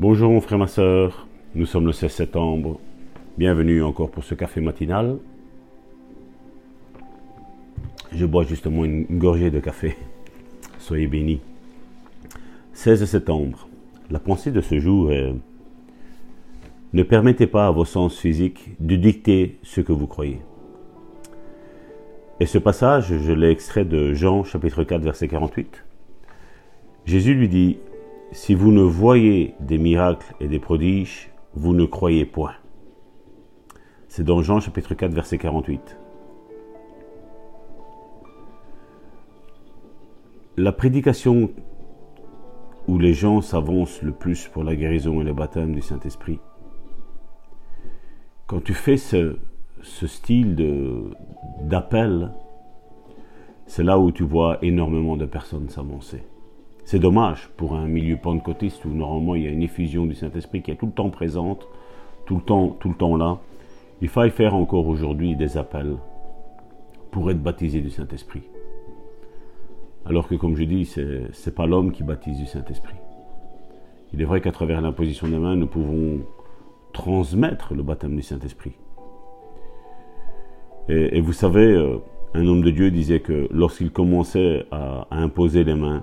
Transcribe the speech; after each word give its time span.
Bonjour 0.00 0.30
mon 0.30 0.40
frère, 0.40 0.60
ma 0.60 0.68
soeur, 0.68 1.26
nous 1.56 1.66
sommes 1.66 1.86
le 1.86 1.92
16 1.92 2.12
septembre. 2.12 2.78
Bienvenue 3.36 3.82
encore 3.82 4.12
pour 4.12 4.22
ce 4.22 4.36
café 4.36 4.60
matinal. 4.60 5.18
Je 8.12 8.24
bois 8.24 8.44
justement 8.44 8.84
une 8.84 9.06
gorgée 9.18 9.50
de 9.50 9.58
café. 9.58 9.96
Soyez 10.78 11.08
bénis. 11.08 11.40
16 12.74 13.06
septembre. 13.06 13.66
La 14.08 14.20
pensée 14.20 14.52
de 14.52 14.60
ce 14.60 14.78
jour 14.78 15.10
est 15.10 15.34
Ne 16.92 17.02
permettez 17.02 17.48
pas 17.48 17.66
à 17.66 17.72
vos 17.72 17.84
sens 17.84 18.16
physiques 18.16 18.76
de 18.78 18.94
dicter 18.94 19.58
ce 19.64 19.80
que 19.80 19.92
vous 19.92 20.06
croyez. 20.06 20.38
Et 22.38 22.46
ce 22.46 22.58
passage, 22.58 23.18
je 23.18 23.32
l'ai 23.32 23.50
extrait 23.50 23.84
de 23.84 24.14
Jean 24.14 24.44
chapitre 24.44 24.84
4 24.84 25.02
verset 25.02 25.26
48. 25.26 25.84
Jésus 27.04 27.34
lui 27.34 27.48
dit 27.48 27.78
Si 28.30 28.54
vous 28.54 28.72
ne 28.72 28.82
voyez 28.82 29.54
des 29.58 29.78
miracles 29.78 30.34
et 30.38 30.48
des 30.48 30.58
prodiges, 30.58 31.30
vous 31.54 31.72
ne 31.72 31.86
croyez 31.86 32.26
point. 32.26 32.52
C'est 34.06 34.22
dans 34.22 34.42
Jean 34.42 34.60
chapitre 34.60 34.94
4 34.94 35.12
verset 35.12 35.38
48. 35.38 35.98
La 40.58 40.72
prédication 40.72 41.50
où 42.86 42.98
les 42.98 43.14
gens 43.14 43.40
s'avancent 43.40 44.02
le 44.02 44.12
plus 44.12 44.48
pour 44.48 44.62
la 44.62 44.76
guérison 44.76 45.20
et 45.20 45.24
le 45.24 45.32
baptême 45.32 45.74
du 45.74 45.80
Saint-Esprit, 45.80 46.40
quand 48.46 48.62
tu 48.62 48.74
fais 48.74 48.96
ce, 48.96 49.36
style 49.82 50.56
d'appel, 51.62 52.32
c'est 53.66 53.84
là 53.84 53.98
où 53.98 54.10
tu 54.10 54.24
vois 54.24 54.58
énormément 54.62 55.16
de 55.16 55.26
personnes 55.26 55.68
s'avancer. 55.70 56.24
C'est 56.88 56.98
dommage 56.98 57.50
pour 57.58 57.74
un 57.74 57.86
milieu 57.86 58.16
pentecôtiste 58.16 58.86
où 58.86 58.88
normalement 58.88 59.34
il 59.34 59.42
y 59.42 59.46
a 59.46 59.50
une 59.50 59.62
effusion 59.62 60.06
du 60.06 60.14
Saint-Esprit 60.14 60.62
qui 60.62 60.70
est 60.70 60.76
tout 60.76 60.86
le 60.86 60.92
temps 60.92 61.10
présente, 61.10 61.68
tout 62.24 62.36
le 62.36 62.40
temps, 62.40 62.70
tout 62.80 62.88
le 62.88 62.94
temps 62.94 63.14
là. 63.18 63.40
Il 64.00 64.08
faille 64.08 64.30
faire 64.30 64.54
encore 64.54 64.88
aujourd'hui 64.88 65.36
des 65.36 65.58
appels 65.58 65.98
pour 67.10 67.30
être 67.30 67.42
baptisé 67.42 67.82
du 67.82 67.90
Saint-Esprit. 67.90 68.40
Alors 70.06 70.28
que, 70.28 70.34
comme 70.34 70.56
je 70.56 70.64
dis, 70.64 70.86
ce 70.86 71.00
n'est 71.28 71.54
pas 71.54 71.66
l'homme 71.66 71.92
qui 71.92 72.04
baptise 72.04 72.38
du 72.38 72.46
Saint-Esprit. 72.46 72.96
Il 74.14 74.22
est 74.22 74.24
vrai 74.24 74.40
qu'à 74.40 74.52
travers 74.52 74.80
l'imposition 74.80 75.28
des 75.28 75.36
mains, 75.36 75.56
nous 75.56 75.66
pouvons 75.66 76.20
transmettre 76.94 77.74
le 77.74 77.82
baptême 77.82 78.16
du 78.16 78.22
Saint-Esprit. 78.22 78.72
Et, 80.88 81.20
vous 81.20 81.34
savez, 81.34 81.70
euh, 81.70 81.98
un 82.32 82.46
homme 82.46 82.62
de 82.62 82.70
Dieu 82.70 82.90
disait 82.90 83.20
que 83.20 83.46
lorsqu'il 83.50 83.90
commençait 83.90 84.64
à, 84.70 85.06
imposer 85.10 85.64
les 85.64 85.74
mains, 85.74 86.02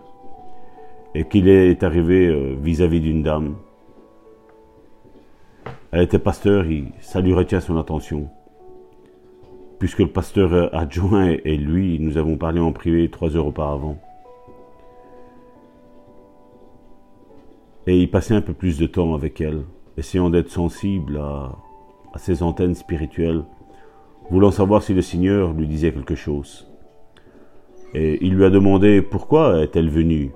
et 1.15 1.23
qu'il 1.23 1.47
est 1.47 1.81
arrivé 1.81 2.27
euh, 2.27 2.55
vis-à-vis 2.61 2.99
d'une 2.99 3.23
dame, 3.23 3.55
elle 5.91 6.03
était 6.03 6.19
pasteur, 6.19 6.65
ça 6.99 7.21
lui 7.21 7.33
retient 7.33 7.61
son 7.61 7.77
attention 7.77 8.29
puisque 9.79 9.99
le 9.99 10.07
pasteur 10.07 10.73
adjoint 10.73 11.35
et 11.43 11.57
lui, 11.57 11.99
nous 11.99 12.17
avons 12.17 12.37
parlé 12.37 12.59
en 12.59 12.71
privé 12.71 13.09
trois 13.09 13.35
heures 13.35 13.47
auparavant. 13.47 13.97
Et 17.87 17.99
il 17.99 18.09
passait 18.09 18.33
un 18.33 18.41
peu 18.41 18.53
plus 18.53 18.79
de 18.79 18.87
temps 18.87 19.13
avec 19.13 19.41
elle, 19.41 19.61
essayant 19.97 20.29
d'être 20.29 20.49
sensible 20.49 21.17
à, 21.17 21.55
ses 22.17 22.41
antennes 22.41 22.75
spirituelles, 22.75 23.43
voulant 24.31 24.51
savoir 24.51 24.81
si 24.81 24.93
le 24.93 25.01
Seigneur 25.01 25.53
lui 25.53 25.67
disait 25.67 25.91
quelque 25.91 26.15
chose. 26.15 26.67
Et 27.93 28.17
il 28.25 28.33
lui 28.33 28.45
a 28.45 28.49
demandé 28.49 29.01
pourquoi 29.01 29.61
est-elle 29.61 29.89
venue, 29.89 30.31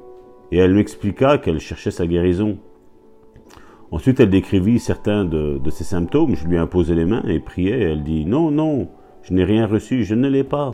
et 0.52 0.58
elle 0.58 0.74
m'expliqua 0.74 1.38
qu'elle 1.38 1.60
cherchait 1.60 1.92
sa 1.92 2.08
guérison. 2.08 2.58
Ensuite, 3.92 4.20
elle 4.20 4.30
décrivit 4.30 4.80
certains 4.80 5.26
de, 5.26 5.60
ses 5.70 5.84
symptômes. 5.84 6.36
Je 6.36 6.48
lui 6.48 6.56
ai 6.56 6.60
imposé 6.60 6.96
les 6.96 7.06
mains 7.06 7.24
et 7.28 7.40
priais. 7.40 7.80
Elle 7.80 8.04
dit 8.04 8.26
Non, 8.26 8.52
non, 8.52 8.88
je 9.24 9.34
n'ai 9.34 9.44
rien 9.44 9.66
reçu, 9.66 10.04
je 10.04 10.16
ne 10.16 10.30
l'ai 10.30 10.44
pas. 10.44 10.74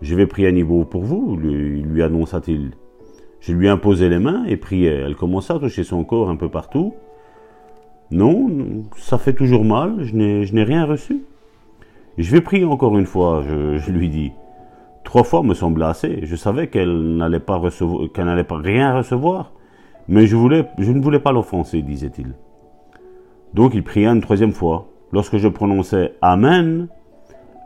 Je 0.00 0.14
vais 0.14 0.26
prier 0.26 0.48
à 0.48 0.52
niveau 0.52 0.84
pour 0.84 1.02
vous, 1.02 1.36
lui, 1.36 1.80
lui 1.82 2.02
annonça-t-il. 2.02 2.72
Je 3.40 3.52
lui 3.52 3.68
imposai 3.68 4.08
les 4.08 4.18
mains 4.18 4.44
et 4.46 4.56
priais. 4.56 5.02
Elle 5.04 5.16
commença 5.16 5.54
à 5.54 5.58
toucher 5.58 5.84
son 5.84 6.04
corps 6.04 6.30
un 6.30 6.36
peu 6.36 6.48
partout. 6.48 6.94
Non, 8.12 8.84
ça 8.98 9.16
fait 9.16 9.32
toujours 9.32 9.64
mal, 9.64 10.04
je 10.04 10.14
n'ai 10.14 10.64
rien 10.64 10.84
reçu. 10.84 11.24
Je 12.18 12.30
vais 12.30 12.42
prier 12.42 12.66
encore 12.66 12.98
une 12.98 13.06
fois, 13.06 13.42
je, 13.42 13.90
lui 13.90 14.10
dis. 14.10 14.32
Trois 15.12 15.24
fois 15.24 15.42
me 15.42 15.52
sembla 15.52 15.90
assez. 15.90 16.20
Je 16.22 16.36
savais 16.36 16.68
qu'elle 16.68 17.18
n'allait 17.18 17.38
pas 17.38 17.56
recevoir, 17.56 18.10
qu'elle 18.14 18.24
n'allait 18.24 18.44
pas 18.44 18.56
rien 18.56 18.96
recevoir, 18.96 19.52
mais 20.08 20.26
je 20.26 20.36
ne 20.36 21.02
voulais 21.02 21.18
pas 21.18 21.32
l'offenser, 21.32 21.82
disait-il. 21.82 22.32
Donc 23.52 23.74
il 23.74 23.84
pria 23.84 24.10
une 24.10 24.22
troisième 24.22 24.52
fois. 24.54 24.88
Lorsque 25.12 25.36
je 25.36 25.48
prononçais 25.48 26.14
Amen, 26.22 26.88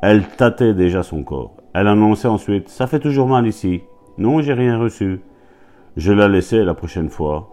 elle 0.02 0.26
tâtait 0.26 0.74
déjà 0.74 1.04
son 1.04 1.22
corps. 1.22 1.54
Elle 1.72 1.86
annonçait 1.86 2.26
ensuite 2.26 2.68
Ça 2.68 2.88
fait 2.88 2.98
toujours 2.98 3.28
mal 3.28 3.46
ici. 3.46 3.82
Non, 4.18 4.40
j'ai 4.40 4.52
rien 4.52 4.76
reçu. 4.76 5.20
Je 5.96 6.10
la 6.10 6.26
laissais 6.26 6.64
la 6.64 6.74
prochaine 6.74 7.10
fois. 7.10 7.48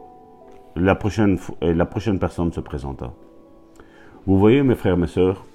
La 0.76 0.96
prochaine, 0.96 1.38
la 1.62 1.86
prochaine 1.86 2.18
personne 2.18 2.52
se 2.52 2.62
présenta. 2.62 3.14
Vous 4.26 4.40
voyez, 4.40 4.64
mes 4.64 4.74
frères, 4.74 4.98
mes 4.98 5.06
sœurs, 5.06 5.46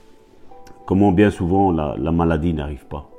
comment 0.87 1.11
bien 1.11 1.33
souvent 1.33 1.73
la, 1.73 2.13
maladie 2.13 2.55
n'arrive 2.55 2.87
pas. 2.87 3.11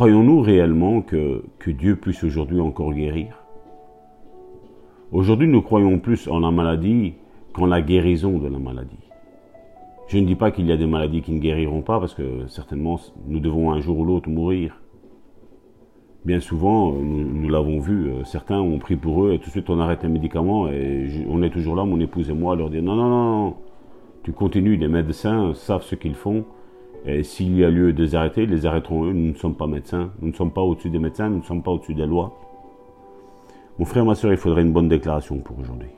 Croyons-nous 0.00 0.40
réellement 0.40 1.02
que, 1.02 1.42
Dieu 1.66 1.94
puisse 1.94 2.24
aujourd'hui 2.24 2.58
encore 2.58 2.94
guérir? 2.94 3.34
Aujourd'hui, 5.12 5.46
nous 5.46 5.60
croyons 5.60 5.98
plus 5.98 6.26
en 6.26 6.40
la 6.40 6.50
maladie 6.50 7.12
qu'en 7.52 7.66
la 7.66 7.82
guérison 7.82 8.38
de 8.38 8.48
la 8.48 8.58
maladie. 8.58 9.10
Je 10.08 10.16
ne 10.16 10.24
dis 10.24 10.36
pas 10.36 10.52
qu'il 10.52 10.64
y 10.64 10.72
a 10.72 10.78
des 10.78 10.86
maladies 10.86 11.20
qui 11.20 11.32
ne 11.32 11.38
guériront 11.38 11.82
pas, 11.82 12.00
parce 12.00 12.14
que 12.14 12.46
certainement 12.46 12.98
nous 13.26 13.40
devons 13.40 13.72
un 13.72 13.80
jour 13.80 13.98
ou 13.98 14.06
l'autre 14.06 14.30
mourir. 14.30 14.80
Bien 16.24 16.40
souvent, 16.40 16.92
nous, 16.92 17.50
l'avons 17.50 17.78
vu, 17.78 18.08
euh, 18.08 18.24
certains 18.24 18.58
ont 18.58 18.78
pris 18.78 18.96
pour 18.96 19.26
eux 19.26 19.34
et 19.34 19.38
tout 19.38 19.48
de 19.48 19.50
suite 19.50 19.68
on 19.68 19.80
arrête 19.80 20.02
les 20.02 20.08
médicaments 20.08 20.66
et 20.68 21.26
on 21.28 21.42
est 21.42 21.50
toujours 21.50 21.76
là, 21.76 21.84
mon 21.84 22.00
épouse 22.00 22.30
et 22.30 22.32
moi, 22.32 22.54
à 22.54 22.56
leur 22.56 22.70
dire 22.70 22.82
non, 22.82 22.94
non, 22.96 23.10
non, 23.10 23.56
tu 24.22 24.32
continues, 24.32 24.78
les 24.78 24.88
médecins 24.88 25.52
savent 25.52 25.82
ce 25.82 25.94
qu'ils 25.94 26.14
font 26.14 26.46
et 27.06 27.22
s'il 27.22 27.56
y 27.56 27.64
a 27.64 27.70
lieu 27.70 27.92
de 27.92 28.02
les 28.02 28.14
arrêter, 28.14 28.46
les 28.46 28.66
arrêteront 28.66 29.04
eux. 29.04 29.12
Nous 29.12 29.32
ne 29.32 29.34
sommes 29.34 29.54
pas 29.54 29.66
médecins, 29.66 30.10
nous 30.20 30.28
ne 30.28 30.34
sommes 30.34 30.52
pas 30.52 30.62
au-dessus 30.62 30.90
des 30.90 30.98
médecins, 30.98 31.28
nous 31.28 31.38
ne 31.38 31.44
sommes 31.44 31.62
pas 31.62 31.70
au-dessus 31.70 31.94
des 31.94 32.06
lois. 32.06 32.36
Mon 33.78 33.84
frère, 33.84 34.04
ma 34.04 34.14
soeur, 34.14 34.32
il 34.32 34.38
faudrait 34.38 34.62
une 34.62 34.72
bonne 34.72 34.88
déclaration 34.88 35.38
pour 35.38 35.58
aujourd'hui. 35.58 35.88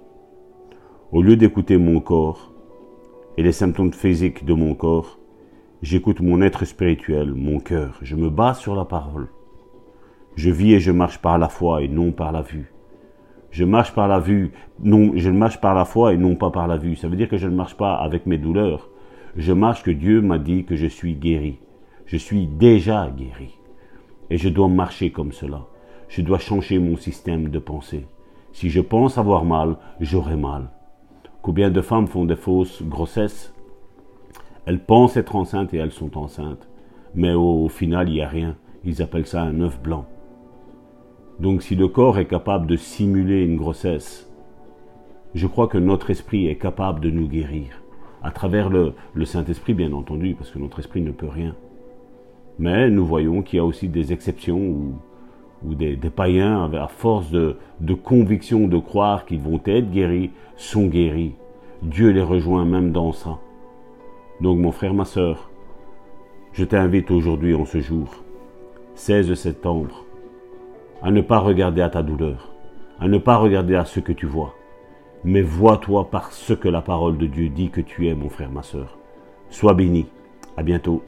Au 1.10 1.20
lieu 1.20 1.36
d'écouter 1.36 1.76
mon 1.76 2.00
corps, 2.00 2.52
et 3.36 3.42
les 3.42 3.52
symptômes 3.52 3.92
physiques 3.92 4.44
de 4.44 4.54
mon 4.54 4.74
corps, 4.74 5.18
j'écoute 5.82 6.20
mon 6.20 6.42
être 6.42 6.64
spirituel, 6.64 7.32
mon 7.34 7.58
cœur, 7.58 7.98
je 8.02 8.14
me 8.14 8.30
base 8.30 8.58
sur 8.58 8.76
la 8.76 8.84
parole. 8.84 9.28
Je 10.36 10.50
vis 10.50 10.74
et 10.74 10.80
je 10.80 10.92
marche 10.92 11.18
par 11.18 11.38
la 11.38 11.48
foi 11.48 11.82
et 11.82 11.88
non 11.88 12.12
par 12.12 12.32
la 12.32 12.42
vue. 12.42 12.72
Je 13.50 13.64
marche 13.64 13.92
par 13.94 14.08
la 14.08 14.18
vue, 14.18 14.52
non, 14.82 15.12
je 15.14 15.30
marche 15.30 15.60
par 15.60 15.74
la 15.74 15.84
foi 15.84 16.14
et 16.14 16.16
non 16.16 16.36
pas 16.36 16.50
par 16.50 16.66
la 16.68 16.78
vue. 16.78 16.96
Ça 16.96 17.08
veut 17.08 17.16
dire 17.16 17.28
que 17.28 17.36
je 17.36 17.48
ne 17.48 17.54
marche 17.54 17.76
pas 17.76 17.94
avec 17.96 18.24
mes 18.24 18.38
douleurs. 18.38 18.88
Je 19.36 19.52
marche 19.52 19.82
que 19.82 19.90
Dieu 19.90 20.20
m'a 20.20 20.38
dit 20.38 20.64
que 20.64 20.76
je 20.76 20.86
suis 20.86 21.14
guéri. 21.14 21.58
Je 22.04 22.16
suis 22.16 22.46
déjà 22.46 23.10
guéri. 23.10 23.56
Et 24.28 24.36
je 24.36 24.48
dois 24.48 24.68
marcher 24.68 25.10
comme 25.10 25.32
cela. 25.32 25.66
Je 26.08 26.20
dois 26.20 26.38
changer 26.38 26.78
mon 26.78 26.96
système 26.96 27.48
de 27.48 27.58
pensée. 27.58 28.06
Si 28.52 28.68
je 28.68 28.80
pense 28.80 29.16
avoir 29.16 29.44
mal, 29.44 29.76
j'aurai 30.00 30.36
mal. 30.36 30.70
Combien 31.40 31.70
de 31.70 31.80
femmes 31.80 32.06
font 32.06 32.26
des 32.26 32.36
fausses 32.36 32.82
grossesses? 32.82 33.54
Elles 34.66 34.84
pensent 34.84 35.16
être 35.16 35.34
enceintes 35.34 35.72
et 35.72 35.78
elles 35.78 35.92
sont 35.92 36.18
enceintes. 36.18 36.68
Mais 37.14 37.32
au, 37.32 37.68
final, 37.68 38.08
il 38.08 38.14
n'y 38.14 38.20
a 38.20 38.28
rien. 38.28 38.56
Ils 38.84 39.00
appellent 39.00 39.26
ça 39.26 39.42
un 39.42 39.60
œuf 39.60 39.80
blanc. 39.80 40.06
Donc 41.40 41.62
si 41.62 41.74
le 41.74 41.88
corps 41.88 42.18
est 42.18 42.26
capable 42.26 42.66
de 42.66 42.76
simuler 42.76 43.42
une 43.42 43.56
grossesse, 43.56 44.30
je 45.34 45.46
crois 45.46 45.66
que 45.66 45.78
notre 45.78 46.10
esprit 46.10 46.46
est 46.46 46.58
capable 46.58 47.00
de 47.00 47.10
nous 47.10 47.26
guérir. 47.26 47.81
À 48.22 48.30
travers 48.30 48.70
le, 48.70 48.94
Saint-Esprit, 49.24 49.74
bien 49.74 49.92
entendu, 49.92 50.34
parce 50.34 50.50
que 50.50 50.58
notre 50.58 50.78
esprit 50.78 51.00
ne 51.00 51.10
peut 51.10 51.28
rien. 51.28 51.54
Mais 52.58 52.90
nous 52.90 53.04
voyons 53.04 53.42
qu'il 53.42 53.56
y 53.56 53.60
a 53.60 53.64
aussi 53.64 53.88
des 53.88 54.12
exceptions 54.12 54.58
où, 55.64 55.74
des, 55.74 55.96
païens, 55.96 56.70
à 56.72 56.88
force 56.88 57.30
de, 57.30 57.56
de 57.80 57.94
conviction 57.94 58.68
de 58.68 58.78
croire 58.78 59.24
qu'ils 59.24 59.40
vont 59.40 59.60
être 59.66 59.90
guéris, 59.90 60.30
sont 60.56 60.86
guéris. 60.86 61.34
Dieu 61.82 62.10
les 62.10 62.22
rejoint 62.22 62.64
même 62.64 62.92
dans 62.92 63.12
ça. 63.12 63.38
Donc 64.40 64.58
mon 64.58 64.72
frère, 64.72 64.94
ma 64.94 65.04
soeur, 65.04 65.50
je 66.52 66.64
t'invite 66.64 67.10
aujourd'hui 67.10 67.54
en 67.54 67.64
ce 67.64 67.80
jour, 67.80 68.08
16 68.94 69.34
septembre, 69.34 70.04
à 71.02 71.10
ne 71.10 71.20
pas 71.20 71.38
regarder 71.38 71.80
à 71.80 71.88
ta 71.88 72.02
douleur, 72.02 72.52
à 73.00 73.08
ne 73.08 73.18
pas 73.18 73.36
regarder 73.36 73.74
à 73.74 73.84
ce 73.84 74.00
que 74.00 74.12
tu 74.12 74.26
vois, 74.26 74.54
mais 75.24 75.42
vois-toi 75.42 76.10
par 76.10 76.32
ce 76.32 76.52
que 76.52 76.68
la 76.68 76.82
parole 76.82 77.18
de 77.18 77.26
Dieu 77.26 77.48
dit 77.48 77.70
que 77.70 77.80
tu 77.80 78.08
es, 78.08 78.14
mon 78.14 78.28
frère, 78.28 78.50
ma 78.50 78.62
soeur. 78.62 78.98
Sois 79.50 79.74
béni. 79.74 80.06
À 80.56 80.62
bientôt. 80.62 81.02